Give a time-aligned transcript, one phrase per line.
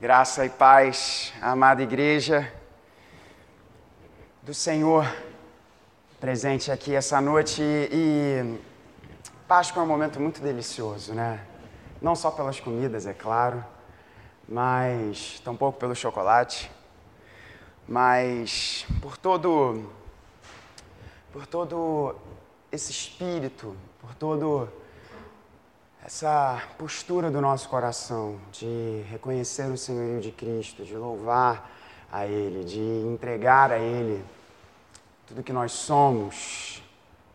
[0.00, 2.52] Graça e paz, amada igreja
[4.44, 5.04] do Senhor,
[6.20, 7.60] presente aqui essa noite.
[7.60, 8.60] E
[9.48, 11.44] Páscoa é um momento muito delicioso, né?
[12.00, 13.64] Não só pelas comidas, é claro,
[14.48, 16.70] mas tampouco pelo chocolate,
[17.88, 19.90] mas por todo,
[21.32, 22.14] por todo
[22.70, 24.68] esse espírito, por todo
[26.04, 31.70] essa postura do nosso coração de reconhecer o senhorio de Cristo, de louvar
[32.10, 34.24] a Ele, de entregar a Ele
[35.26, 36.82] tudo que nós somos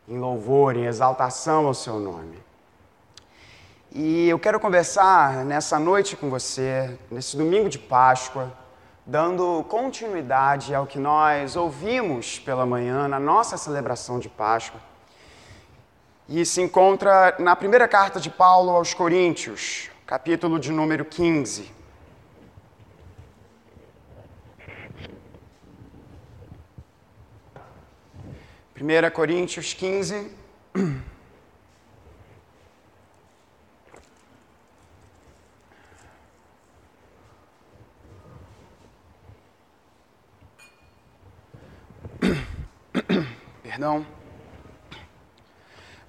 [0.07, 2.37] em louvor, em exaltação ao Seu nome.
[3.91, 8.51] E eu quero conversar nessa noite com você, nesse domingo de Páscoa,
[9.05, 14.81] dando continuidade ao que nós ouvimos pela manhã na nossa celebração de Páscoa
[16.35, 21.71] e se encontra na primeira carta de Paulo aos Coríntios, capítulo de número 15.
[28.73, 30.31] Primeira Coríntios 15.
[43.61, 44.22] Perdão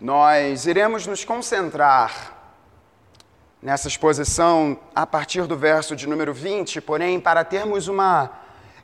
[0.00, 2.32] nós iremos nos concentrar
[3.62, 8.30] nessa exposição a partir do verso de número 20, porém, para termos uma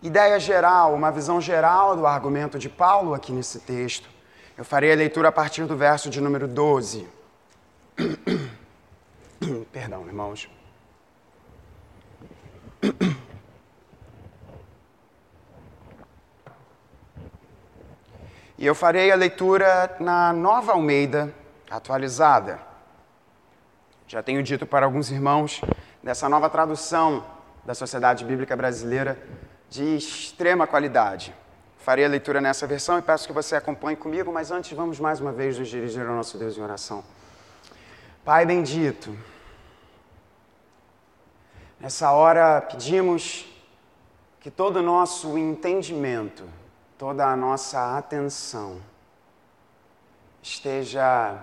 [0.02, 4.08] ideia geral, uma visão geral do argumento de Paulo aqui nesse texto,
[4.56, 7.06] eu farei a leitura a partir do verso de número 12.
[9.72, 10.48] Perdão, irmãos.
[18.60, 21.34] E eu farei a leitura na Nova Almeida
[21.70, 22.60] atualizada.
[24.06, 25.62] Já tenho dito para alguns irmãos
[26.02, 27.24] dessa nova tradução
[27.64, 29.18] da Sociedade Bíblica Brasileira
[29.70, 31.34] de extrema qualidade.
[31.78, 35.20] Farei a leitura nessa versão e peço que você acompanhe comigo, mas antes vamos mais
[35.22, 37.02] uma vez nos dirigir ao nosso Deus em oração.
[38.22, 39.16] Pai bendito,
[41.80, 43.46] nessa hora pedimos
[44.38, 46.44] que todo o nosso entendimento,
[47.00, 48.78] toda a nossa atenção
[50.42, 51.42] esteja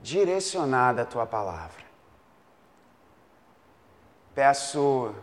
[0.00, 1.84] direcionada à tua palavra.
[4.34, 5.14] Peço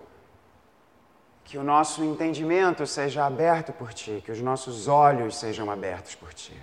[1.44, 6.32] que o nosso entendimento seja aberto por ti, que os nossos olhos sejam abertos por
[6.36, 6.56] ti.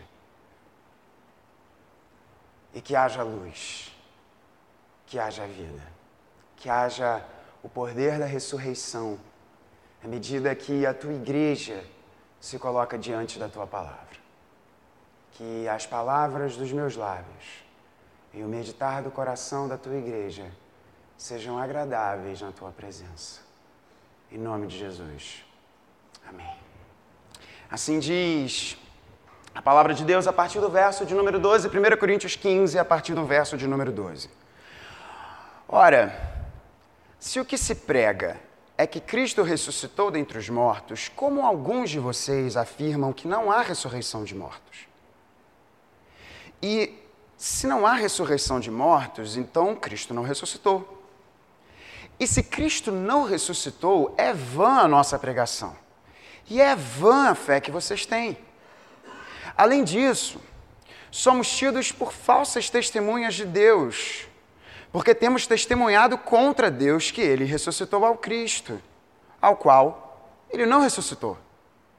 [2.72, 3.92] E que haja luz,
[5.06, 5.82] que haja vida,
[6.54, 7.24] que haja
[7.60, 9.18] o poder da ressurreição,
[10.00, 11.84] à medida que a tua igreja
[12.40, 14.18] se coloca diante da tua palavra.
[15.32, 17.64] Que as palavras dos meus lábios
[18.32, 20.50] e o meditar do coração da tua igreja
[21.16, 23.40] sejam agradáveis na tua presença.
[24.32, 25.44] Em nome de Jesus.
[26.26, 26.56] Amém.
[27.70, 28.76] Assim diz
[29.54, 32.84] a palavra de Deus a partir do verso de número 12, 1 Coríntios 15, a
[32.84, 34.30] partir do verso de número 12.
[35.68, 36.14] Ora,
[37.18, 38.40] se o que se prega
[38.80, 43.60] é que Cristo ressuscitou dentre os mortos, como alguns de vocês afirmam que não há
[43.60, 44.88] ressurreição de mortos.
[46.62, 46.98] E
[47.36, 51.04] se não há ressurreição de mortos, então Cristo não ressuscitou.
[52.18, 55.76] E se Cristo não ressuscitou, é vã a nossa pregação.
[56.48, 58.34] E é vã a fé que vocês têm.
[59.58, 60.40] Além disso,
[61.10, 64.26] somos tidos por falsas testemunhas de Deus
[64.92, 68.80] porque temos testemunhado contra Deus que ele ressuscitou ao Cristo,
[69.40, 70.10] ao qual
[70.50, 71.38] ele não ressuscitou,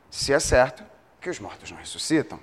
[0.09, 0.83] se é certo
[1.19, 2.39] que os mortos não ressuscitam.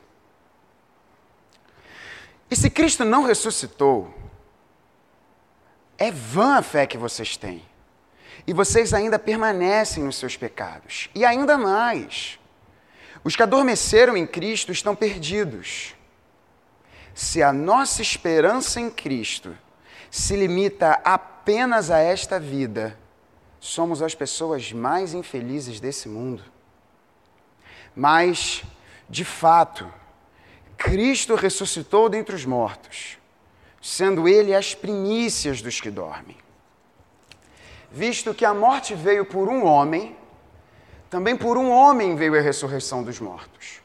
[2.50, 4.12] E se Cristo não ressuscitou,
[5.98, 7.62] é vã a fé que vocês têm.
[8.46, 11.10] E vocês ainda permanecem nos seus pecados.
[11.14, 12.38] E ainda mais,
[13.22, 15.94] os que adormeceram em Cristo estão perdidos.
[17.12, 19.54] Se a nossa esperança em Cristo
[20.10, 22.98] se limita apenas a esta vida,
[23.60, 26.42] somos as pessoas mais infelizes desse mundo.
[27.94, 28.62] Mas,
[29.08, 29.92] de fato,
[30.76, 33.18] Cristo ressuscitou dentre os mortos,
[33.82, 36.36] sendo Ele as primícias dos que dormem.
[37.90, 40.16] Visto que a morte veio por um homem,
[41.10, 43.77] também por um homem veio a ressurreição dos mortos.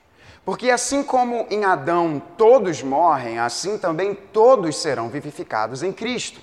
[0.46, 6.42] Porque assim como em Adão todos morrem, assim também todos serão vivificados em Cristo.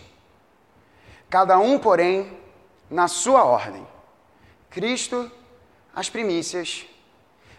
[1.28, 2.38] Cada um, porém,
[2.90, 3.86] na sua ordem.
[4.70, 5.30] Cristo,
[5.94, 6.86] as primícias,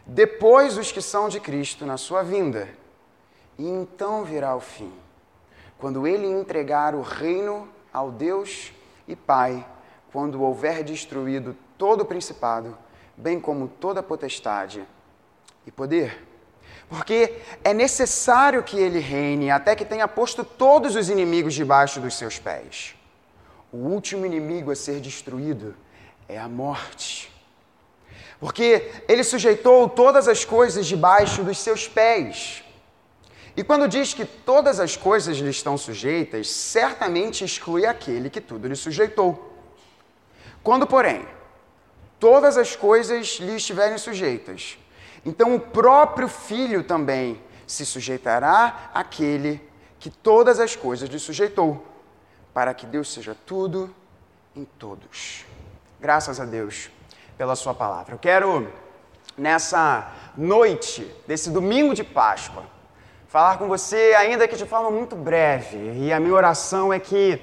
[0.05, 2.67] depois os que são de Cristo na sua vinda.
[3.57, 4.91] E então virá o fim,
[5.77, 8.73] quando ele entregar o reino ao Deus
[9.07, 9.63] e Pai,
[10.11, 12.75] quando houver destruído todo o principado,
[13.15, 14.83] bem como toda potestade
[15.67, 16.30] e poder.
[16.89, 22.17] Porque é necessário que ele reine até que tenha posto todos os inimigos debaixo dos
[22.17, 22.95] seus pés.
[23.71, 25.73] O último inimigo a ser destruído
[26.27, 27.31] é a morte.
[28.39, 32.63] Porque ele sujeitou todas as coisas debaixo dos seus pés.
[33.55, 38.67] E quando diz que todas as coisas lhe estão sujeitas, certamente exclui aquele que tudo
[38.67, 39.55] lhe sujeitou.
[40.63, 41.25] Quando, porém,
[42.19, 44.77] todas as coisas lhe estiverem sujeitas,
[45.25, 49.61] então o próprio Filho também se sujeitará àquele
[49.99, 51.85] que todas as coisas lhe sujeitou,
[52.53, 53.93] para que Deus seja tudo
[54.55, 55.45] em todos.
[55.99, 56.89] Graças a Deus
[57.37, 58.15] pela Sua palavra.
[58.15, 58.67] Eu quero,
[59.37, 62.63] nessa noite, desse domingo de Páscoa,
[63.27, 67.41] falar com você, ainda que de forma muito breve, e a minha oração é que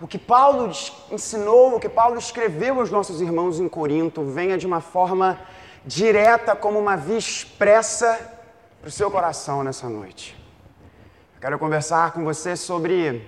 [0.00, 0.72] o que Paulo
[1.10, 5.38] ensinou, o que Paulo escreveu aos nossos irmãos em Corinto, venha de uma forma
[5.84, 8.18] direta, como uma via expressa
[8.80, 10.36] para o seu coração nessa noite.
[11.40, 13.26] Quero conversar com você sobre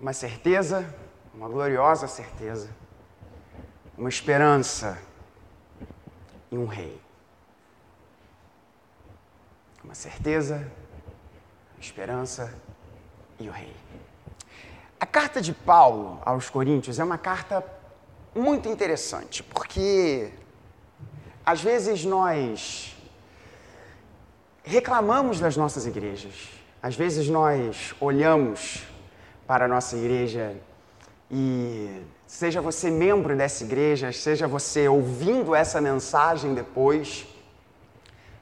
[0.00, 0.84] uma certeza,
[1.34, 2.70] uma gloriosa certeza,
[3.96, 4.98] uma esperança
[6.50, 7.00] e um rei.
[9.82, 10.70] Uma certeza,
[11.80, 12.54] esperança
[13.38, 13.74] e o rei.
[14.98, 17.64] A carta de Paulo aos Coríntios é uma carta
[18.34, 20.30] muito interessante, porque
[21.50, 22.94] às vezes nós
[24.62, 26.48] reclamamos das nossas igrejas,
[26.80, 28.84] às vezes nós olhamos
[29.48, 30.54] para a nossa igreja
[31.28, 37.26] e seja você membro dessa igreja, seja você ouvindo essa mensagem depois,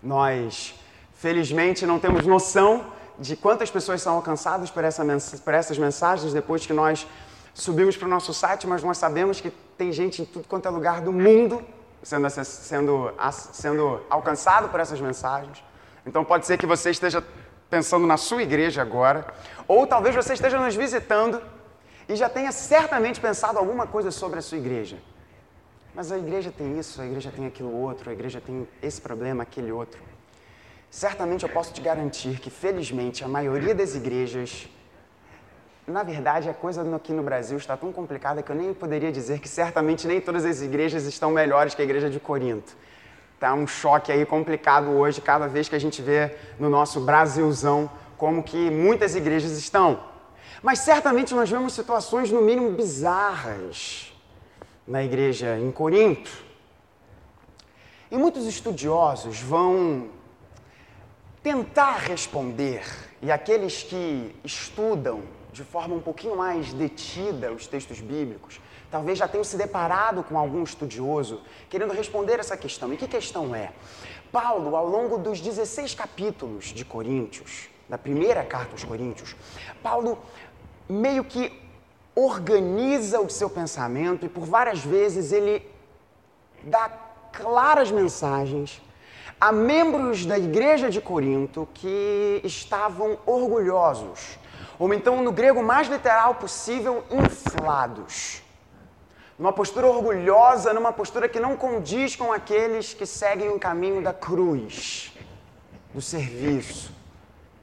[0.03, 0.75] nós
[1.15, 5.03] felizmente não temos noção de quantas pessoas são alcançadas por, essa
[5.43, 7.07] por essas mensagens depois que nós
[7.55, 10.71] subimos para o nosso site, mas nós sabemos que tem gente em tudo quanto é
[10.71, 11.65] lugar do mundo
[12.03, 15.63] sendo, sendo, sendo alcançado por essas mensagens.
[16.07, 17.23] Então pode ser que você esteja
[17.69, 19.27] pensando na sua igreja agora,
[19.67, 21.41] ou talvez você esteja nos visitando
[22.09, 24.99] e já tenha certamente pensado alguma coisa sobre a sua igreja.
[25.95, 29.43] Mas a igreja tem isso, a igreja tem aquilo outro, a igreja tem esse problema,
[29.43, 30.01] aquele outro.
[30.91, 34.69] Certamente eu posso te garantir que, felizmente, a maioria das igrejas,
[35.89, 39.41] na verdade, a coisa aqui no Brasil está tão complicada que eu nem poderia dizer
[39.41, 42.77] que certamente nem todas as igrejas estão melhores que a igreja de Corinto.
[43.41, 47.91] Tá um choque aí complicado hoje, cada vez que a gente vê no nosso Brasilzão
[48.19, 50.01] como que muitas igrejas estão.
[50.63, 54.13] Mas certamente nós vemos situações, no mínimo, bizarras
[54.87, 56.31] na igreja em Corinto.
[58.11, 60.09] E muitos estudiosos vão
[61.43, 62.85] tentar responder,
[63.23, 68.61] e aqueles que estudam de forma um pouquinho mais detida os textos bíblicos,
[68.91, 72.93] talvez já tenham se deparado com algum estudioso querendo responder essa questão.
[72.93, 73.73] E que questão é?
[74.31, 79.35] Paulo, ao longo dos 16 capítulos de Coríntios, da primeira carta aos Coríntios,
[79.83, 80.17] Paulo
[80.89, 81.53] meio que
[82.15, 85.67] organiza o seu pensamento e por várias vezes ele
[86.63, 86.89] dá
[87.33, 88.81] claras mensagens
[89.41, 94.39] a membros da igreja de Corinto que estavam orgulhosos,
[94.79, 98.43] ou então, no grego mais literal possível, inflados.
[99.39, 104.13] Numa postura orgulhosa, numa postura que não condiz com aqueles que seguem o caminho da
[104.13, 105.13] cruz,
[105.93, 106.93] do serviço,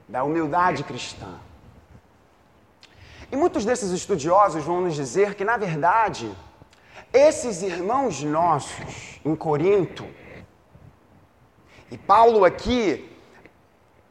[0.08, 1.40] da humildade cristã.
[3.32, 6.32] E muitos desses estudiosos vão nos dizer que, na verdade,
[7.14, 10.06] esses irmãos nossos em Corinto,
[11.90, 13.15] e Paulo aqui,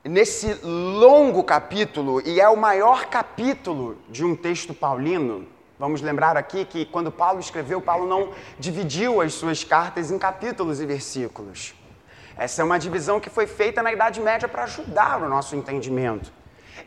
[0.05, 6.67] nesse longo capítulo, e é o maior capítulo de um texto paulino, vamos lembrar aqui
[6.67, 11.75] que quando Paulo escreveu, Paulo não dividiu as suas cartas em capítulos e versículos.
[12.37, 16.31] Essa é uma divisão que foi feita na Idade Média para ajudar o nosso entendimento.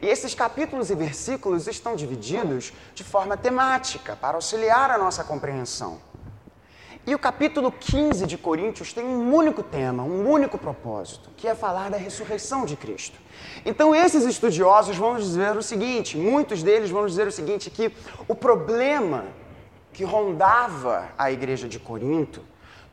[0.01, 5.99] E esses capítulos e versículos estão divididos de forma temática, para auxiliar a nossa compreensão.
[7.07, 11.55] E o capítulo 15 de Coríntios tem um único tema, um único propósito, que é
[11.55, 13.17] falar da ressurreição de Cristo.
[13.65, 17.93] Então, esses estudiosos vão dizer o seguinte: muitos deles vão dizer o seguinte, que
[18.27, 19.23] o problema
[19.93, 22.41] que rondava a igreja de Corinto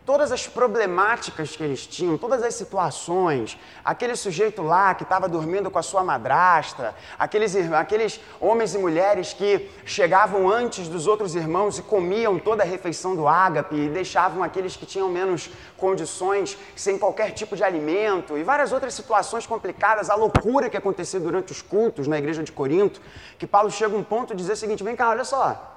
[0.04, 5.70] todas as problemáticas que eles tinham, todas as situações, aquele sujeito lá que estava dormindo
[5.70, 11.78] com a sua madrasta, aqueles, aqueles homens e mulheres que chegavam antes dos outros irmãos
[11.78, 16.98] e comiam toda a refeição do ágape e deixavam aqueles que tinham menos condições sem
[16.98, 21.62] qualquer tipo de alimento e várias outras situações complicadas, a loucura que acontecia durante os
[21.62, 23.00] cultos na igreja de Corinto,
[23.38, 25.72] que Paulo chega a um ponto de dizer o seguinte: vem cá, olha só,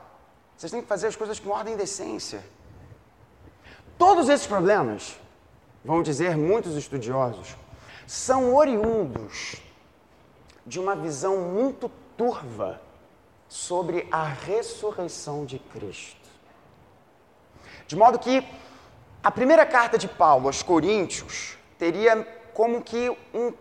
[0.57, 2.56] Vocês têm que fazer as coisas com ordem e decência.
[3.97, 5.17] Todos esses problemas,
[5.83, 7.55] vão dizer muitos estudiosos,
[8.05, 9.61] são oriundos
[10.65, 12.79] de uma visão muito turva
[13.49, 16.29] sobre a ressurreição de Cristo.
[17.87, 18.45] De modo que
[19.23, 22.23] a primeira carta de Paulo aos Coríntios teria
[22.53, 23.53] como que um,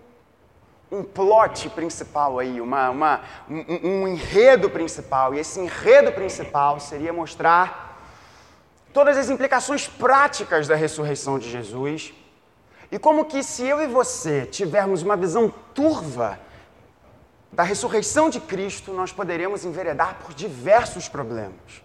[0.90, 5.34] um plot principal aí, uma, uma um, um enredo principal.
[5.34, 7.85] E esse enredo principal seria mostrar
[8.96, 12.14] todas as implicações práticas da ressurreição de Jesus
[12.90, 16.40] e como que se eu e você tivermos uma visão turva
[17.52, 21.82] da ressurreição de Cristo, nós poderemos enveredar por diversos problemas,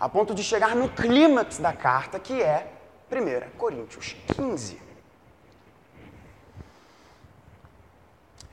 [0.00, 2.72] a ponto de chegar no clímax da carta, que é
[3.08, 4.82] 1 Coríntios 15.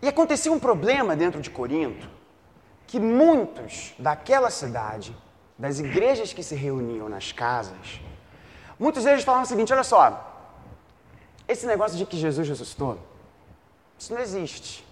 [0.03, 2.07] E acontecia um problema dentro de Corinto,
[2.85, 5.17] que muitos daquela cidade,
[5.57, 7.99] das igrejas que se reuniam nas casas,
[8.77, 10.51] muitos deles falavam o seguinte: olha só,
[11.47, 12.97] esse negócio de que Jesus ressuscitou,
[13.97, 14.85] isso não existe.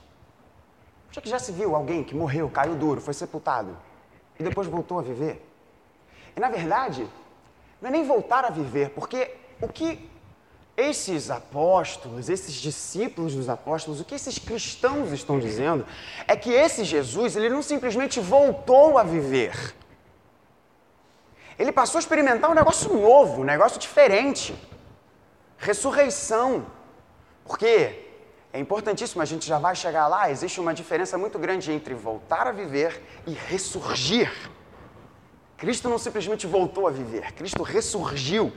[1.12, 3.78] Já que já se viu alguém que morreu, caiu duro, foi sepultado
[4.40, 5.48] e depois voltou a viver?
[6.36, 7.08] E na verdade,
[7.80, 10.10] não é nem voltar a viver, porque o que
[10.76, 15.86] esses apóstolos, esses discípulos dos apóstolos, o que esses cristãos estão dizendo
[16.28, 19.76] é que esse Jesus, ele não simplesmente voltou a viver.
[21.58, 24.56] Ele passou a experimentar um negócio novo, um negócio diferente.
[25.58, 26.66] Ressurreição.
[27.46, 28.04] Porque
[28.52, 32.48] é importantíssimo, a gente já vai chegar lá, existe uma diferença muito grande entre voltar
[32.48, 34.32] a viver e ressurgir.
[35.58, 38.54] Cristo não simplesmente voltou a viver, Cristo ressurgiu.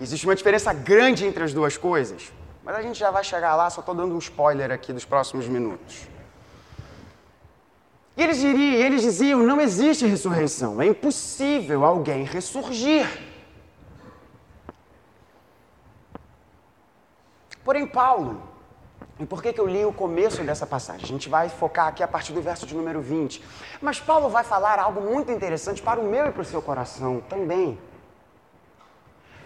[0.00, 2.32] Existe uma diferença grande entre as duas coisas.
[2.62, 5.48] Mas a gente já vai chegar lá, só estou dando um spoiler aqui dos próximos
[5.48, 6.06] minutos.
[8.20, 13.08] E eles, diriam, eles diziam: não existe ressurreição, é impossível alguém ressurgir.
[17.64, 18.42] Porém, Paulo,
[19.18, 21.04] e por que, que eu li o começo dessa passagem?
[21.04, 23.42] A gente vai focar aqui a partir do verso de número 20.
[23.80, 27.22] Mas Paulo vai falar algo muito interessante para o meu e para o seu coração
[27.26, 27.78] também.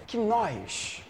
[0.04, 1.00] Que nós,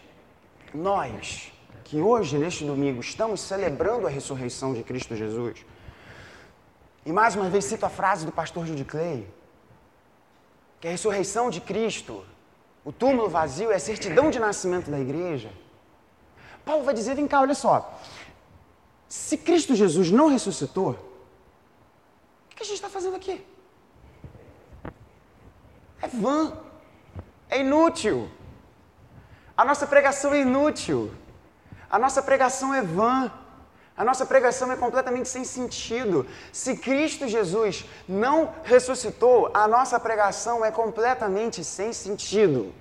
[0.75, 1.50] nós,
[1.83, 5.64] que hoje, neste domingo, estamos celebrando a ressurreição de Cristo Jesus.
[7.06, 9.28] E mais uma vez cito a frase do pastor Judy Clay,
[10.80, 12.25] que a ressurreição de Cristo,
[12.84, 15.52] o túmulo vazio é a certidão de nascimento da igreja.
[16.64, 18.00] Paulo vai dizer: vem cá, olha só.
[19.08, 20.92] Se Cristo Jesus não ressuscitou,
[22.50, 23.44] o que a gente está fazendo aqui?
[26.00, 26.56] É vã,
[27.50, 28.30] é inútil.
[29.56, 31.12] A nossa pregação é inútil.
[31.88, 33.30] A nossa pregação é vã.
[33.96, 36.26] A nossa pregação é completamente sem sentido.
[36.52, 42.74] Se Cristo Jesus não ressuscitou, a nossa pregação é completamente sem sentido.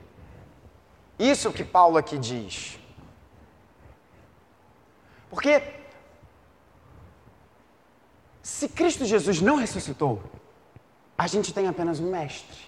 [1.19, 2.79] Isso que Paulo aqui diz.
[5.29, 5.61] Porque
[8.41, 10.21] se Cristo Jesus não ressuscitou,
[11.15, 12.67] a gente tem apenas um mestre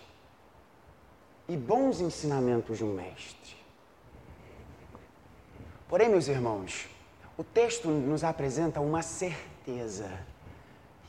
[1.48, 3.56] e bons ensinamentos de um mestre.
[5.88, 6.88] Porém, meus irmãos,
[7.38, 10.10] o texto nos apresenta uma certeza.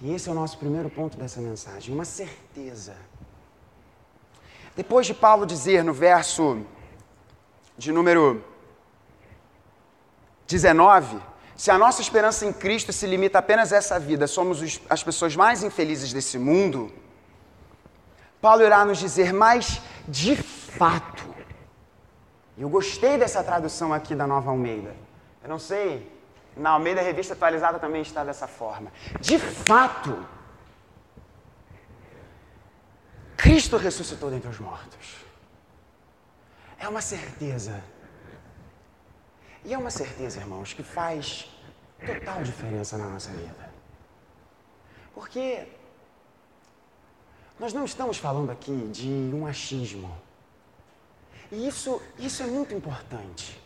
[0.00, 2.94] E esse é o nosso primeiro ponto dessa mensagem, uma certeza.
[4.74, 6.62] Depois de Paulo dizer no verso
[7.78, 8.44] de número
[10.46, 11.18] 19,
[11.56, 15.02] se a nossa esperança em Cristo se limita apenas a essa vida, somos os, as
[15.02, 16.92] pessoas mais infelizes desse mundo,
[18.40, 21.34] Paulo irá nos dizer, mas de fato,
[22.58, 24.94] eu gostei dessa tradução aqui da Nova Almeida,
[25.42, 26.15] eu não sei,
[26.56, 28.90] na Almeida Revista Atualizada também está dessa forma.
[29.20, 30.26] De fato,
[33.36, 35.24] Cristo ressuscitou dentre os mortos.
[36.78, 37.82] É uma certeza
[39.66, 41.50] e é uma certeza, irmãos, que faz
[42.04, 43.68] total diferença na nossa vida.
[45.12, 45.66] Porque
[47.58, 50.16] nós não estamos falando aqui de um achismo.
[51.50, 53.60] E isso, isso é muito importante.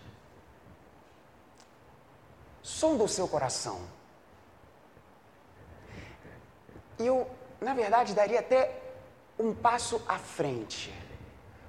[2.63, 3.81] Sonda o seu coração.
[6.99, 7.29] E eu,
[7.61, 8.83] na verdade, daria até
[9.39, 10.93] um passo à frente.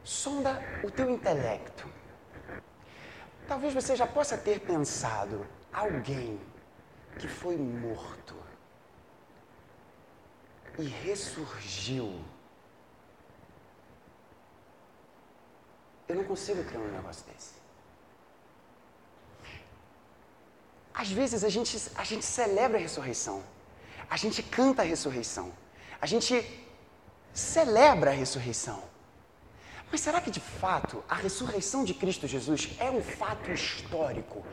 [0.03, 1.88] Sonda o teu intelecto.
[3.48, 6.39] Talvez você já possa ter pensado alguém
[7.17, 8.36] que foi morto
[10.77, 12.19] e ressurgiu.
[16.07, 17.61] Eu não consigo criar um negócio desse.
[21.01, 23.41] Às vezes a gente, a gente celebra a ressurreição,
[24.08, 25.51] a gente canta a ressurreição,
[26.00, 26.46] a gente
[27.34, 28.84] celebra a ressurreição.
[29.91, 34.46] Mas será que de fato a ressurreição de Cristo Jesus é um fato histórico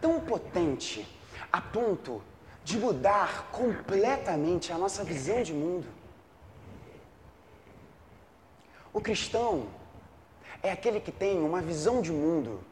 [0.00, 1.04] tão potente
[1.52, 2.22] a ponto
[2.62, 5.88] de mudar completamente a nossa visão de mundo?
[8.92, 9.66] O cristão
[10.62, 12.62] é aquele que tem uma visão de mundo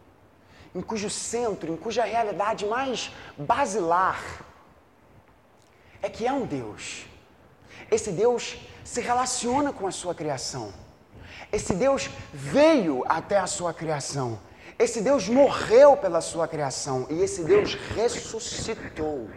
[0.75, 4.23] em cujo centro, em cuja realidade mais basilar
[6.03, 7.07] é que há um Deus.
[7.91, 10.73] Esse Deus se relaciona com a sua criação.
[11.51, 14.39] Esse Deus veio até a sua criação.
[14.79, 19.31] Esse Deus morreu pela sua criação e esse Deus ressuscitou.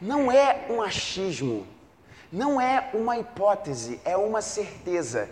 [0.00, 1.66] Não é um achismo,
[2.30, 5.30] não é uma hipótese, é uma certeza.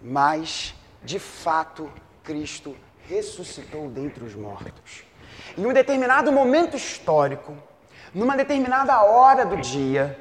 [0.00, 0.74] Mas,
[1.06, 1.90] de fato,
[2.24, 2.76] Cristo
[3.08, 5.04] ressuscitou dentre os mortos.
[5.56, 7.56] Em um determinado momento histórico,
[8.12, 10.18] numa determinada hora do dia,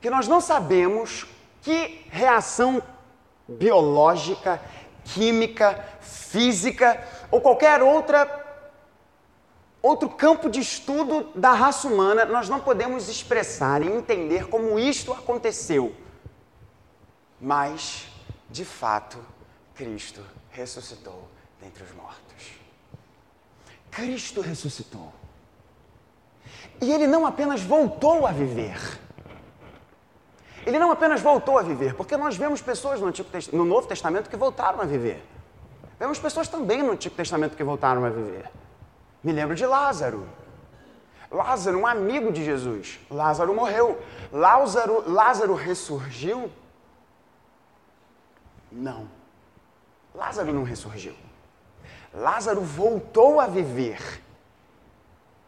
[0.00, 1.26] que nós não sabemos
[1.62, 2.80] que reação
[3.48, 4.60] biológica,
[5.04, 8.40] química, física ou qualquer outra
[9.82, 15.12] outro campo de estudo da raça humana nós não podemos expressar e entender como isto
[15.12, 15.92] aconteceu.
[17.40, 18.11] Mas,
[18.52, 19.18] de fato,
[19.74, 21.26] Cristo ressuscitou
[21.60, 22.52] dentre os mortos.
[23.90, 25.12] Cristo ressuscitou.
[26.80, 28.78] E ele não apenas voltou a viver,
[30.66, 34.28] ele não apenas voltou a viver, porque nós vemos pessoas no, Antigo, no Novo Testamento
[34.28, 35.24] que voltaram a viver.
[35.98, 38.50] Vemos pessoas também no Antigo Testamento que voltaram a viver.
[39.24, 40.28] Me lembro de Lázaro.
[41.30, 43.00] Lázaro, um amigo de Jesus.
[43.10, 44.00] Lázaro morreu.
[44.30, 46.50] Lázaro, Lázaro ressurgiu?
[48.72, 49.08] Não.
[50.14, 51.14] Lázaro não ressurgiu.
[52.12, 54.22] Lázaro voltou a viver.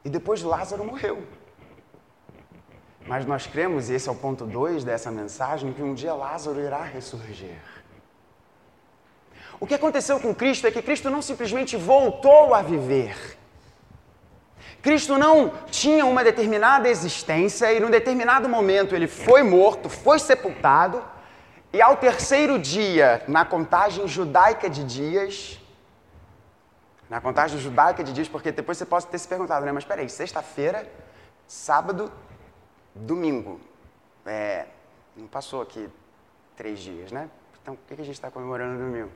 [0.05, 1.27] E depois Lázaro morreu.
[3.07, 6.61] Mas nós cremos, e esse é o ponto 2 dessa mensagem, que um dia Lázaro
[6.61, 7.61] irá ressurgir.
[9.61, 13.39] O que aconteceu com Cristo é que Cristo não simplesmente voltou a viver.
[14.83, 21.03] Cristo não tinha uma determinada existência e num determinado momento ele foi morto, foi sepultado,
[21.75, 25.61] e ao terceiro dia, na contagem judaica de dias,
[27.11, 29.73] na contagem judaica de dias, porque depois você pode ter se perguntado, né?
[29.73, 30.89] Mas peraí, sexta-feira,
[31.49, 32.13] sábado,
[32.95, 33.61] domingo.
[34.25, 34.67] É,
[35.17, 35.91] não passou aqui
[36.57, 37.29] três dias, né?
[37.61, 39.11] Então, o que a gente está comemorando domingo?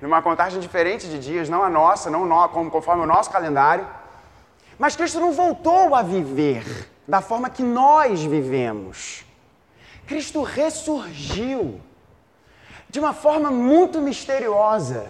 [0.00, 3.88] Numa contagem diferente de dias, não a nossa, não no, conforme o nosso calendário.
[4.78, 9.26] Mas Cristo não voltou a viver da forma que nós vivemos.
[10.06, 11.80] Cristo ressurgiu
[12.94, 15.06] de uma forma muito misteriosa.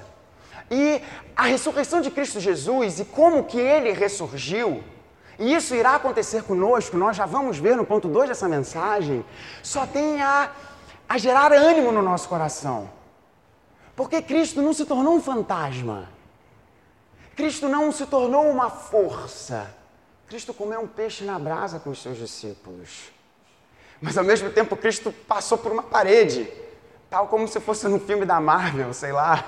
[0.70, 1.02] E
[1.36, 4.82] a ressurreição de Cristo Jesus e como que ele ressurgiu
[5.38, 9.22] e isso irá acontecer conosco, nós já vamos ver no ponto 2 dessa mensagem,
[9.62, 10.50] só tem a,
[11.06, 12.88] a gerar ânimo no nosso coração.
[13.94, 16.08] Porque Cristo não se tornou um fantasma.
[17.36, 19.68] Cristo não se tornou uma força.
[20.26, 23.12] Cristo comeu um peixe na brasa com os seus discípulos.
[24.00, 26.48] Mas ao mesmo tempo, Cristo passou por uma parede,
[27.14, 29.44] tal como se fosse num filme da Marvel, sei lá.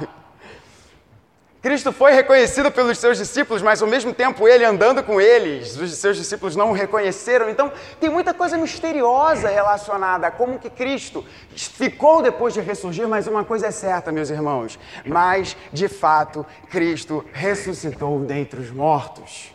[1.60, 5.92] Cristo foi reconhecido pelos seus discípulos, mas ao mesmo tempo ele andando com eles, os
[5.94, 7.50] seus discípulos não o reconheceram.
[7.50, 11.24] Então, tem muita coisa misteriosa relacionada a como que Cristo
[11.56, 17.24] ficou depois de ressurgir, mas uma coisa é certa, meus irmãos, mas de fato Cristo
[17.32, 19.52] ressuscitou dentre os mortos.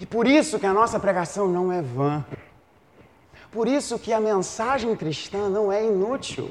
[0.00, 2.24] E por isso que a nossa pregação não é vã.
[3.52, 6.50] Por isso que a mensagem cristã não é inútil.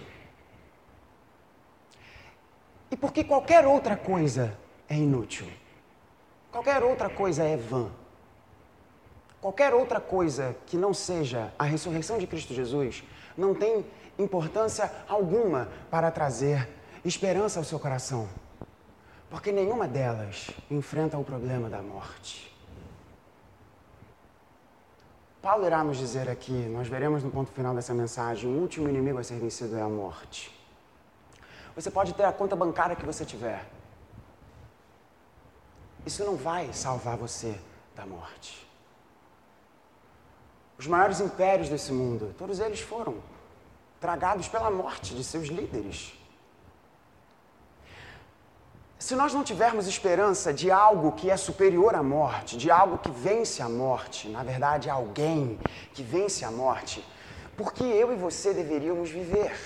[2.92, 4.56] E porque qualquer outra coisa
[4.88, 5.48] é inútil.
[6.52, 7.90] Qualquer outra coisa é vã.
[9.42, 13.04] Qualquer outra coisa que não seja a ressurreição de Cristo Jesus
[13.36, 13.84] não tem
[14.20, 16.70] importância alguma para trazer
[17.04, 18.30] esperança ao seu coração.
[19.28, 22.51] Porque nenhuma delas enfrenta o problema da morte.
[25.42, 29.18] Paulo irá nos dizer aqui, nós veremos no ponto final dessa mensagem, o último inimigo
[29.18, 30.56] a ser vencido é a morte.
[31.76, 33.66] Você pode ter a conta bancária que você tiver.
[36.06, 37.60] Isso não vai salvar você
[37.96, 38.68] da morte.
[40.78, 43.16] Os maiores impérios desse mundo, todos eles foram
[44.00, 46.14] tragados pela morte de seus líderes.
[49.02, 53.10] Se nós não tivermos esperança de algo que é superior à morte, de algo que
[53.10, 55.60] vence a morte, na verdade, alguém
[55.92, 57.04] que vence a morte,
[57.58, 59.58] por que eu e você deveríamos viver?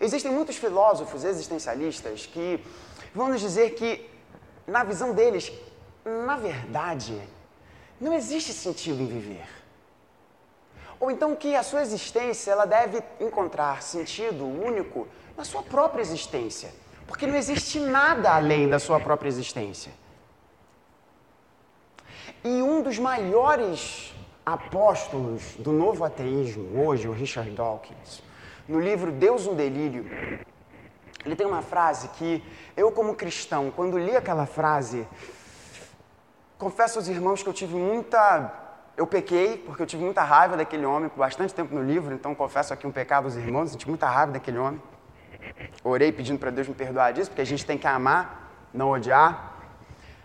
[0.00, 2.60] Existem muitos filósofos existencialistas que
[3.14, 4.10] vão nos dizer que,
[4.66, 5.52] na visão deles,
[6.04, 7.22] na verdade,
[8.00, 9.48] não existe sentido em viver.
[10.98, 16.74] Ou então que a sua existência ela deve encontrar sentido único na sua própria existência,
[17.08, 19.90] porque não existe nada além da sua própria existência.
[22.44, 28.22] E um dos maiores apóstolos do novo ateísmo hoje, o Richard Dawkins,
[28.68, 30.08] no livro Deus um Delírio,
[31.24, 32.44] ele tem uma frase que
[32.76, 35.08] eu, como cristão, quando li aquela frase,
[36.58, 38.52] confesso aos irmãos que eu tive muita.
[38.96, 42.34] Eu pequei, porque eu tive muita raiva daquele homem por bastante tempo no livro, então
[42.34, 44.82] confesso aqui um pecado aos irmãos, eu tive muita raiva daquele homem.
[45.84, 49.56] Orei pedindo para Deus me perdoar disso, porque a gente tem que amar, não odiar.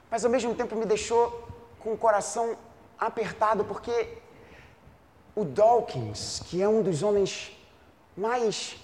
[0.10, 1.48] Mas ao mesmo tempo me deixou
[1.80, 2.58] com o coração
[3.00, 4.18] apertado, porque
[5.36, 7.58] o Dawkins, que é um dos homens
[8.16, 8.78] mais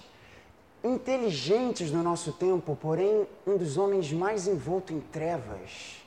[0.82, 6.02] inteligentes do nosso tempo, porém um dos homens mais envolto em trevas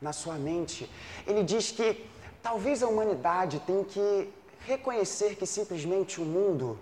[0.00, 0.90] na sua mente,
[1.26, 2.04] ele diz que
[2.42, 4.32] talvez a humanidade tenha que
[4.66, 6.78] reconhecer que simplesmente o mundo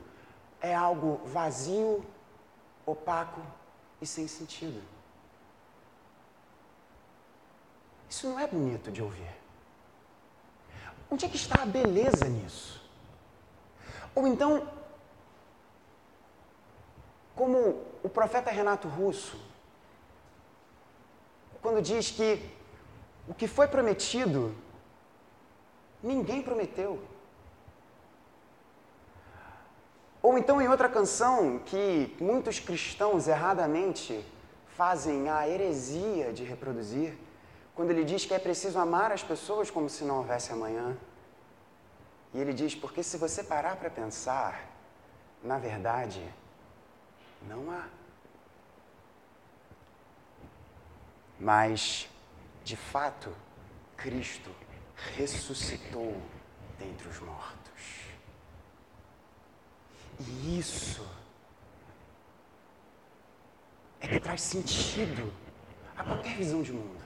[0.60, 2.04] é algo vazio,
[2.86, 3.42] opaco
[4.00, 4.82] e sem sentido.
[8.08, 9.34] Isso não é bonito de ouvir.
[11.10, 12.80] Onde é que está a beleza nisso?
[14.14, 14.66] Ou então,
[17.34, 19.38] como o profeta Renato Russo,
[21.60, 22.40] quando diz que
[23.28, 24.56] o que foi prometido,
[26.02, 27.02] ninguém prometeu.
[30.26, 34.26] Ou então em outra canção que muitos cristãos erradamente
[34.76, 37.16] fazem a heresia de reproduzir,
[37.76, 40.98] quando ele diz que é preciso amar as pessoas como se não houvesse amanhã.
[42.34, 44.68] E ele diz: porque se você parar para pensar,
[45.44, 46.28] na verdade,
[47.48, 47.86] não há.
[51.38, 52.08] Mas,
[52.64, 53.32] de fato,
[53.96, 54.50] Cristo
[55.16, 56.20] ressuscitou
[56.80, 57.65] dentre os mortos.
[60.20, 61.06] E isso
[64.00, 65.32] é que traz sentido
[65.96, 67.04] a qualquer visão de mundo.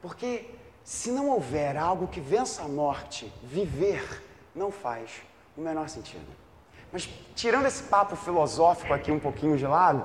[0.00, 0.46] Porque
[0.84, 4.22] se não houver algo que vença a morte, viver
[4.54, 5.10] não faz
[5.56, 6.26] o menor sentido.
[6.92, 10.04] Mas tirando esse papo filosófico aqui um pouquinho de lado,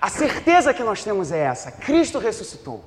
[0.00, 2.84] a certeza que nós temos é essa: Cristo ressuscitou.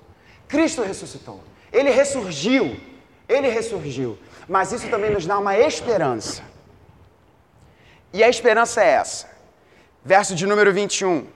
[0.48, 1.44] Cristo ressuscitou.
[1.72, 2.80] Ele ressurgiu.
[3.28, 4.18] Ele ressurgiu.
[4.48, 6.44] Mas isso também nos dá uma esperança.
[8.14, 9.30] E a esperança é essa.
[10.04, 11.28] Verso de número 21.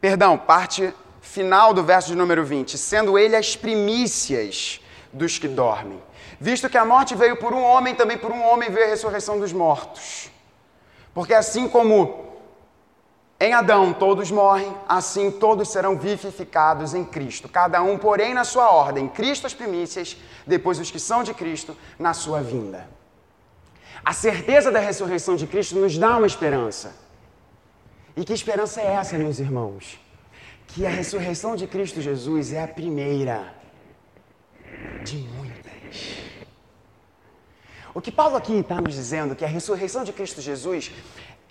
[0.00, 4.80] Perdão, parte final do verso de número 20, sendo ele as primícias
[5.12, 6.02] dos que dormem.
[6.40, 9.38] Visto que a morte veio por um homem, também por um homem veio a ressurreição
[9.38, 10.30] dos mortos.
[11.12, 12.26] Porque assim como
[13.40, 17.48] em Adão todos morrem, assim todos serão vivificados em Cristo.
[17.48, 21.76] Cada um, porém, na sua ordem: Cristo as primícias, depois os que são de Cristo
[21.98, 22.88] na sua vinda.
[24.10, 26.88] A certeza da ressurreição de Cristo nos dá uma esperança.
[28.16, 29.84] E que esperança é essa, meus irmãos?
[30.68, 33.54] que a ressurreição de Cristo Jesus é a primeira
[35.02, 36.18] de muitas.
[37.94, 40.92] O que Paulo aqui está nos dizendo que a ressurreição de Cristo Jesus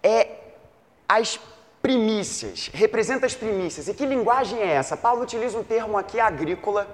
[0.03, 0.29] é
[1.09, 1.39] as
[1.81, 3.87] primícias, representa as primícias.
[3.87, 4.95] E que linguagem é essa?
[4.95, 6.87] Paulo utiliza um termo aqui agrícola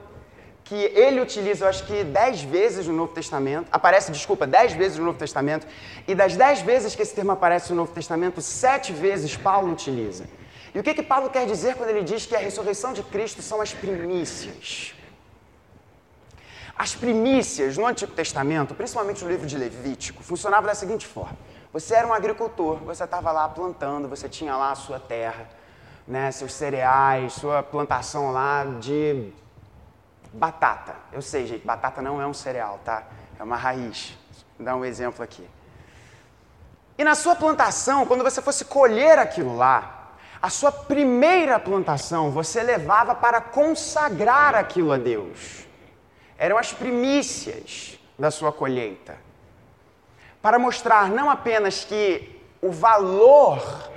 [0.64, 4.98] que ele utiliza, eu acho que dez vezes no Novo Testamento, aparece, desculpa, dez vezes
[4.98, 5.68] no Novo Testamento,
[6.08, 10.26] e das dez vezes que esse termo aparece no Novo Testamento, sete vezes Paulo utiliza.
[10.74, 13.42] E o que, que Paulo quer dizer quando ele diz que a ressurreição de Cristo
[13.42, 14.94] são as primícias?
[16.76, 21.38] As primícias no Antigo Testamento, principalmente no livro de Levítico, funcionavam da seguinte forma:
[21.72, 25.48] você era um agricultor, você estava lá plantando, você tinha lá a sua terra,
[26.08, 29.32] né, seus cereais, sua plantação lá de
[30.34, 30.96] batata.
[31.12, 33.04] Eu sei, gente, batata não é um cereal, tá?
[33.40, 34.18] É uma raiz.
[34.58, 35.48] Vou dar um exemplo aqui.
[36.98, 42.62] E na sua plantação, quando você fosse colher aquilo lá, a sua primeira plantação você
[42.62, 45.66] levava para consagrar aquilo a Deus.
[46.38, 49.18] Eram as primícias da sua colheita.
[50.42, 53.90] Para mostrar não apenas que o valor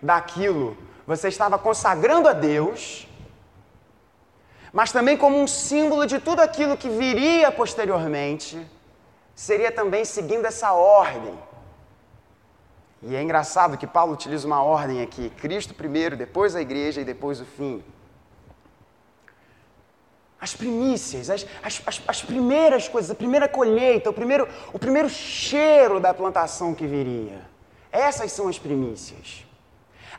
[0.00, 0.76] daquilo
[1.06, 3.06] você estava consagrando a Deus,
[4.72, 8.58] mas também como um símbolo de tudo aquilo que viria posteriormente,
[9.34, 11.38] seria também seguindo essa ordem
[13.02, 17.04] e é engraçado que Paulo utiliza uma ordem aqui: Cristo primeiro, depois a igreja e
[17.04, 17.82] depois o fim.
[20.38, 25.08] As primícias, as, as, as, as primeiras coisas, a primeira colheita, o primeiro, o primeiro
[25.08, 27.42] cheiro da plantação que viria.
[27.92, 29.44] Essas são as primícias.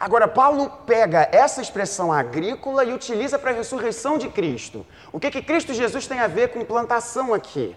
[0.01, 4.83] Agora, Paulo pega essa expressão agrícola e utiliza para a ressurreição de Cristo.
[5.11, 7.75] O que, que Cristo Jesus tem a ver com plantação aqui?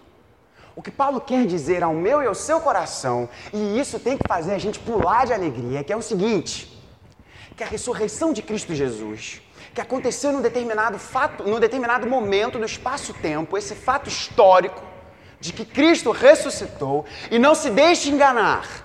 [0.74, 4.26] O que Paulo quer dizer ao meu e ao seu coração, e isso tem que
[4.26, 6.82] fazer a gente pular de alegria, que é o seguinte:
[7.54, 9.42] que a ressurreição de Cristo Jesus,
[9.74, 14.82] que aconteceu num determinado fato, num determinado momento do espaço-tempo, esse fato histórico
[15.38, 18.83] de que Cristo ressuscitou, e não se deixe enganar.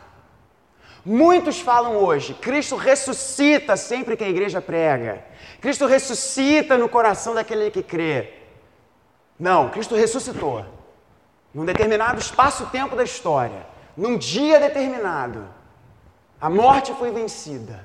[1.12, 5.26] Muitos falam hoje, Cristo ressuscita sempre que a igreja prega.
[5.60, 8.32] Cristo ressuscita no coração daquele que crê.
[9.40, 10.64] Não, Cristo ressuscitou.
[11.52, 13.66] Num determinado espaço-tempo da história,
[13.98, 15.50] num dia determinado,
[16.40, 17.84] a morte foi vencida.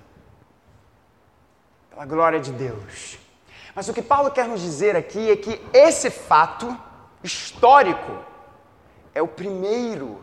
[1.88, 3.18] Pela glória de Deus.
[3.74, 6.78] Mas o que Paulo quer nos dizer aqui é que esse fato
[7.22, 8.22] histórico
[9.14, 10.22] é o primeiro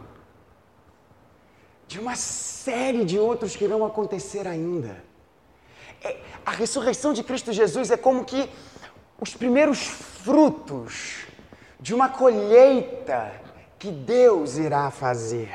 [1.92, 5.04] de uma série de outros que irão acontecer ainda.
[6.02, 8.50] É, a ressurreição de Cristo Jesus é como que
[9.20, 11.26] os primeiros frutos
[11.82, 13.34] de uma colheita
[13.78, 15.52] que Deus irá fazer.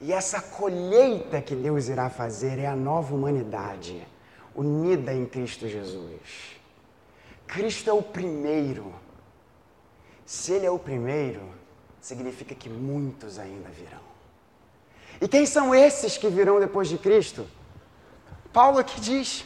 [0.00, 4.08] E essa colheita que Deus irá fazer é a nova humanidade,
[4.56, 6.56] unida em Cristo Jesus.
[7.46, 8.90] Cristo é o primeiro.
[10.24, 11.42] Se Ele é o primeiro,
[12.00, 14.13] significa que muitos ainda virão.
[15.20, 17.46] E quem são esses que virão depois de Cristo?
[18.52, 19.44] Paulo aqui diz: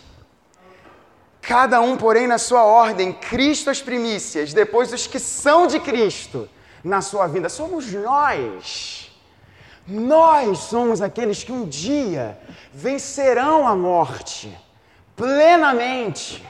[1.40, 6.48] Cada um, porém, na sua ordem, Cristo as primícias, depois os que são de Cristo
[6.85, 7.48] na sua vida.
[7.48, 9.11] Somos nós.
[9.87, 12.38] Nós somos aqueles que um dia
[12.72, 14.54] vencerão a morte
[15.16, 16.46] plenamente.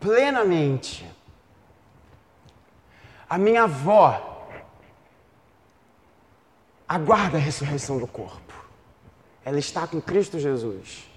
[0.00, 1.06] Plenamente.
[3.28, 4.29] A minha avó
[6.90, 8.52] aguarda a ressurreição do corpo.
[9.44, 11.08] Ela está com Cristo Jesus.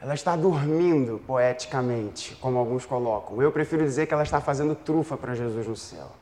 [0.00, 3.42] Ela está dormindo poeticamente, como alguns colocam.
[3.42, 6.12] Eu prefiro dizer que ela está fazendo trufa para Jesus no céu.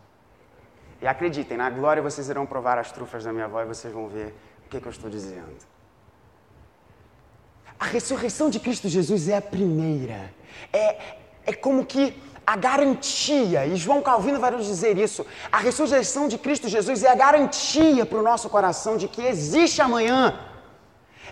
[1.03, 4.09] E acreditem, na glória vocês irão provar as trufas da minha avó e vocês vão
[4.09, 5.59] ver o que, que eu estou dizendo.
[7.79, 10.33] A ressurreição de Cristo Jesus é a primeira.
[10.73, 12.15] É, é como que
[12.53, 17.11] a garantia, e João Calvino vai nos dizer isso, a ressurreição de Cristo Jesus é
[17.11, 20.21] a garantia para o nosso coração de que existe amanhã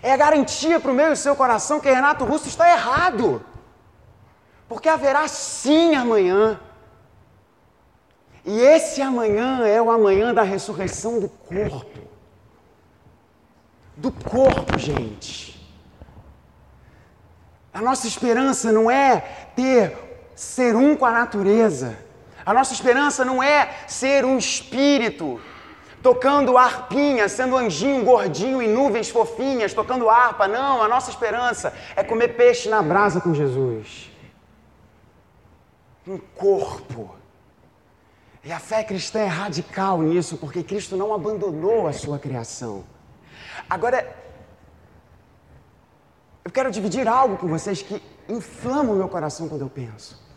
[0.01, 3.43] é a garantia para o meu e seu coração que Renato Russo está errado.
[4.67, 6.59] Porque haverá sim amanhã.
[8.45, 11.99] E esse amanhã é o amanhã da ressurreição do corpo.
[13.97, 15.59] Do corpo, gente.
[17.73, 19.19] A nossa esperança não é
[19.55, 20.08] ter
[20.39, 21.97] ser um com a natureza.
[22.45, 25.37] A nossa esperança não é ser um espírito
[26.01, 30.47] tocando harpinha, sendo anjinho gordinho em nuvens fofinhas, tocando harpa.
[30.47, 34.09] Não, a nossa esperança é comer peixe na brasa com Jesus.
[36.07, 37.13] Um corpo.
[38.41, 42.85] E a fé cristã é radical nisso, porque Cristo não abandonou a sua criação.
[43.69, 44.07] Agora,
[46.45, 50.28] eu quero dividir algo com vocês que inflama o meu coração quando eu penso.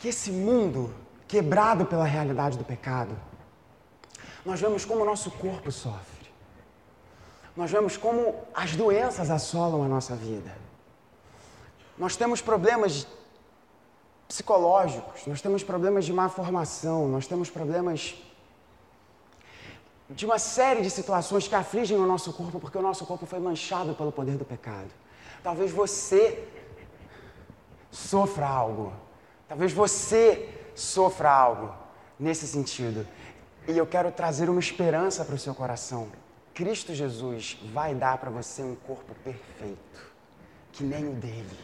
[0.00, 0.92] Que esse mundo
[1.28, 3.16] quebrado pela realidade do pecado,
[4.44, 6.28] nós vemos como o nosso corpo sofre.
[7.56, 10.52] Nós vemos como as doenças assolam a nossa vida.
[11.96, 13.06] Nós temos problemas
[14.26, 18.14] psicológicos, nós temos problemas de má formação, nós temos problemas
[20.08, 23.38] de uma série de situações que afligem o nosso corpo porque o nosso corpo foi
[23.38, 24.90] manchado pelo poder do pecado.
[25.42, 26.48] Talvez você
[27.90, 28.92] sofra algo.
[29.50, 31.74] Talvez você sofra algo
[32.16, 33.04] nesse sentido.
[33.66, 36.06] E eu quero trazer uma esperança para o seu coração.
[36.54, 40.12] Cristo Jesus vai dar para você um corpo perfeito,
[40.70, 41.58] que nem o dele.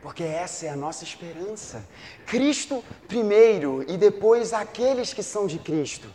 [0.00, 1.84] Porque essa é a nossa esperança.
[2.24, 6.08] Cristo primeiro e depois aqueles que são de Cristo.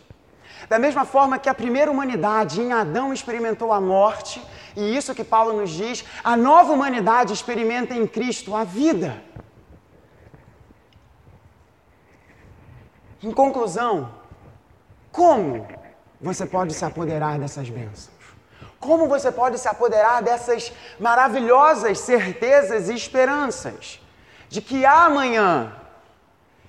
[0.68, 4.42] Da mesma forma que a primeira humanidade em Adão experimentou a morte,
[4.76, 9.22] e isso que Paulo nos diz, a nova humanidade experimenta em Cristo a vida.
[13.22, 14.10] Em conclusão,
[15.10, 15.66] como
[16.20, 18.16] você pode se apoderar dessas bênçãos?
[18.78, 24.00] Como você pode se apoderar dessas maravilhosas certezas e esperanças
[24.48, 25.72] de que há amanhã,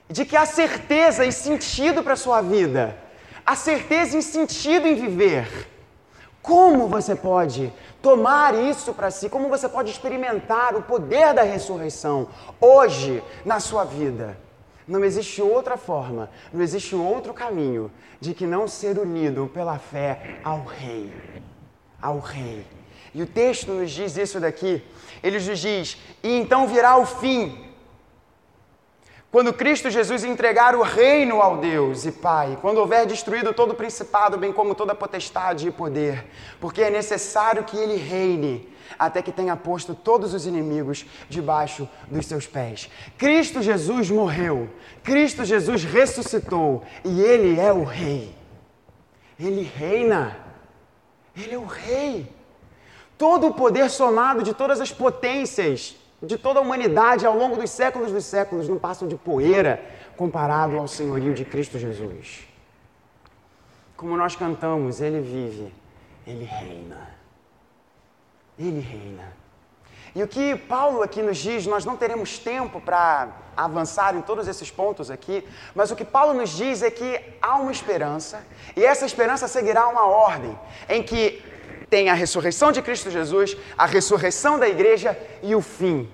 [0.09, 2.97] de que há certeza e sentido para a sua vida,
[3.45, 5.69] há certeza e sentido em viver?
[6.41, 9.29] Como você pode tomar isso para si?
[9.29, 12.27] Como você pode experimentar o poder da ressurreição
[12.59, 14.48] hoje na sua vida?
[14.89, 20.39] Não existe outra forma, não existe outro caminho de que não ser unido pela fé
[20.43, 21.13] ao Rei.
[22.01, 22.65] Ao Rei.
[23.13, 24.81] E o texto nos diz isso daqui.
[25.21, 27.68] Ele nos diz: e então virá o fim,
[29.31, 33.75] Quando Cristo Jesus entregar o reino ao Deus e Pai, quando houver destruído todo o
[33.75, 36.25] principado, bem como toda potestade e poder,
[36.59, 42.25] porque é necessário que ele reine até que tenha posto todos os inimigos debaixo dos
[42.25, 42.89] seus pés.
[43.19, 44.67] Cristo Jesus morreu,
[45.03, 48.35] Cristo Jesus ressuscitou e ele é o rei.
[49.39, 50.37] Ele reina.
[51.37, 52.27] Ele é o rei.
[53.15, 57.69] Todo o poder somado de todas as potências de toda a humanidade ao longo dos
[57.69, 59.83] séculos dos séculos não passam de poeira
[60.17, 62.47] comparado ao senhorio de Cristo Jesus.
[63.95, 65.73] Como nós cantamos, ele vive,
[66.25, 67.09] ele reina.
[68.57, 69.33] Ele reina.
[70.15, 74.47] E o que Paulo aqui nos diz, nós não teremos tempo para avançar em todos
[74.47, 78.43] esses pontos aqui, mas o que Paulo nos diz é que há uma esperança,
[78.75, 81.43] e essa esperança seguirá uma ordem, em que
[81.89, 86.09] tem a ressurreição de Cristo Jesus, a ressurreição da igreja e o fim.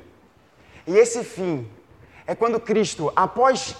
[0.87, 1.67] E esse fim
[2.25, 3.75] é quando Cristo, após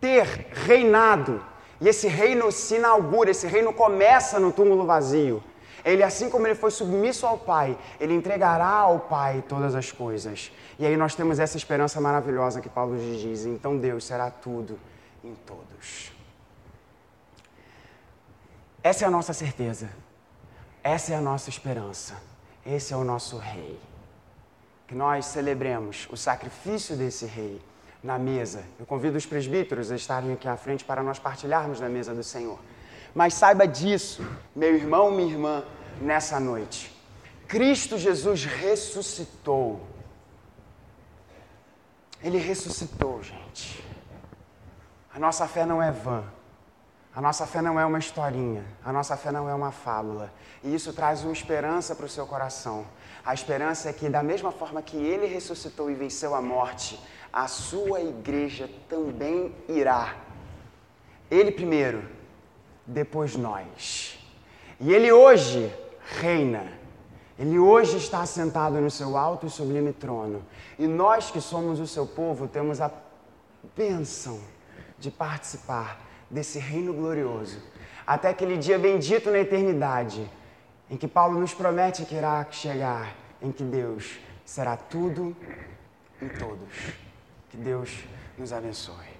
[0.00, 1.42] ter reinado,
[1.80, 5.42] e esse reino se inaugura, esse reino começa no túmulo vazio
[5.86, 10.50] ele, assim como ele foi submisso ao Pai, ele entregará ao Pai todas as coisas.
[10.80, 14.80] E aí nós temos essa esperança maravilhosa que Paulo diz: então Deus será tudo
[15.22, 16.10] em todos.
[18.82, 19.88] Essa é a nossa certeza.
[20.86, 22.14] Essa é a nossa esperança.
[22.64, 23.76] Esse é o nosso Rei.
[24.86, 27.60] Que nós celebremos o sacrifício desse Rei
[28.04, 28.62] na mesa.
[28.78, 32.22] Eu convido os presbíteros a estarem aqui à frente para nós partilharmos da mesa do
[32.22, 32.60] Senhor.
[33.12, 35.64] Mas saiba disso, meu irmão, minha irmã,
[36.00, 36.96] nessa noite.
[37.48, 39.84] Cristo Jesus ressuscitou.
[42.22, 43.84] Ele ressuscitou, gente.
[45.12, 46.22] A nossa fé não é vã.
[47.16, 48.62] A nossa fé não é uma historinha.
[48.84, 50.30] A nossa fé não é uma fábula.
[50.62, 52.84] E isso traz uma esperança para o seu coração.
[53.24, 57.00] A esperança é que, da mesma forma que ele ressuscitou e venceu a morte,
[57.32, 60.14] a sua igreja também irá.
[61.30, 62.06] Ele primeiro,
[62.86, 64.18] depois nós.
[64.78, 65.74] E ele hoje
[66.20, 66.70] reina.
[67.38, 70.44] Ele hoje está sentado no seu alto e sublime trono.
[70.78, 72.90] E nós que somos o seu povo temos a
[73.74, 74.38] bênção
[74.98, 77.60] de participar desse reino glorioso.
[78.06, 80.30] Até aquele dia bendito na eternidade,
[80.90, 85.36] em que Paulo nos promete que irá chegar, em que Deus será tudo
[86.22, 86.92] em todos.
[87.50, 88.04] Que Deus
[88.38, 89.15] nos abençoe.